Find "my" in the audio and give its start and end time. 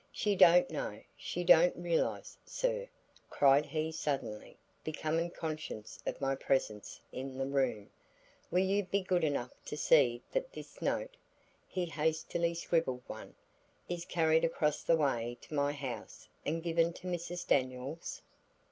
6.19-6.33, 15.53-15.71